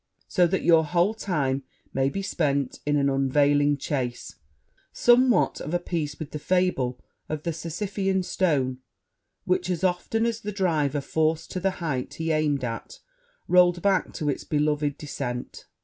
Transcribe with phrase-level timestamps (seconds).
[0.27, 1.61] so that your whole time
[1.93, 4.33] may be spent in an unavailing chase,
[4.91, 8.79] somewhat of a piece with the fable of the Sisyphæan stone,
[9.45, 12.97] which, as often as the driver forced to the height he aimed at,
[13.47, 15.65] rolled back to it's beloved descent.